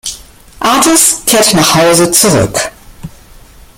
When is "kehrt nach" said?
1.27-1.75